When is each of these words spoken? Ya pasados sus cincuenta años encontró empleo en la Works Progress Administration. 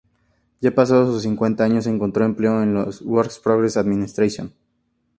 Ya 0.61 0.73
pasados 0.73 1.13
sus 1.13 1.21
cincuenta 1.21 1.63
años 1.63 1.85
encontró 1.85 2.25
empleo 2.25 2.63
en 2.63 2.73
la 2.73 2.87
Works 3.05 3.37
Progress 3.37 3.77
Administration. 3.77 4.51